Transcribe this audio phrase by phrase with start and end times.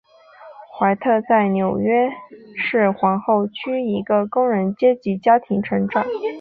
[0.71, 2.09] 怀特在纽约
[2.55, 6.03] 市皇后区一个工人阶级家庭成长。